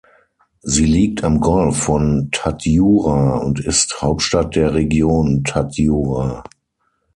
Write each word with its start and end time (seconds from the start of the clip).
Sie 0.63 0.87
liegt 0.87 1.23
am 1.23 1.39
Golf 1.41 1.77
von 1.83 2.29
Tadjoura 2.31 3.37
und 3.37 3.59
ist 3.59 4.01
Hauptstadt 4.01 4.55
der 4.55 4.73
Region 4.73 5.43
Tadjoura. 5.43 6.43